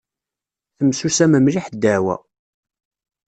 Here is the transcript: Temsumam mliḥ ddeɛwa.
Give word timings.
Temsumam 0.77 1.37
mliḥ 1.41 1.65
ddeɛwa. 1.73 2.15